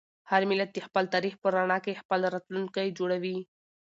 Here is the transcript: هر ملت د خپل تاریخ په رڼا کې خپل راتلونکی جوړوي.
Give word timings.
هر 0.31 0.41
ملت 0.51 0.69
د 0.73 0.79
خپل 0.87 1.03
تاریخ 1.13 1.33
په 1.41 1.47
رڼا 1.55 1.77
کې 1.85 1.99
خپل 2.01 2.19
راتلونکی 2.33 2.87
جوړوي. 2.97 3.37